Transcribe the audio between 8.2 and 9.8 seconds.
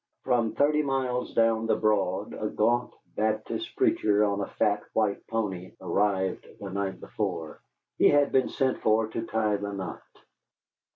been sent for to tie the